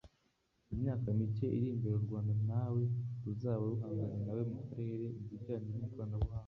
mu 0.67 0.73
myaka 0.81 1.07
mike 1.19 1.47
iri 1.57 1.69
mbere 1.77 1.93
u 1.97 2.03
Rwanda 2.05 2.33
ntawe 2.45 2.81
ruzaba 3.23 3.63
ruhanganye 3.71 4.17
na 4.25 4.33
we 4.37 4.43
mu 4.51 4.59
karere 4.69 5.05
mu 5.15 5.23
bijyanye 5.31 5.69
n’ikoranabuhanga 5.75 6.39